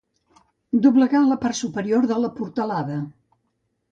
Doblegar 0.85 1.19
la 1.25 1.37
part 1.43 1.59
superior 1.59 2.09
de 2.11 2.19
la 2.23 2.33
portalada. 2.39 2.99